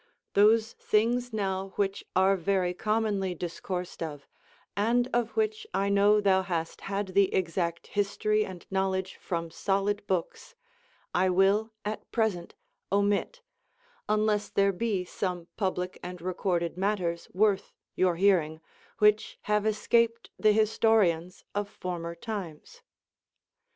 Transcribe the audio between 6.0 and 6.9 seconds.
thou hast